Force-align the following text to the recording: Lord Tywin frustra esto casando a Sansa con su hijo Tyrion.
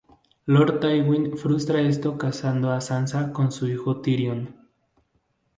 Lord 0.47 0.79
Tywin 0.79 1.37
frustra 1.37 1.79
esto 1.81 2.17
casando 2.17 2.71
a 2.71 2.81
Sansa 2.81 3.31
con 3.31 3.51
su 3.51 3.67
hijo 3.67 4.01
Tyrion. 4.01 4.49